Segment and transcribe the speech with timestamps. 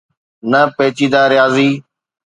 [0.51, 1.69] نه پيچيده رياضي.